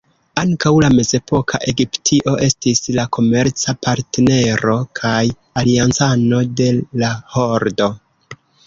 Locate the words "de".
6.63-6.77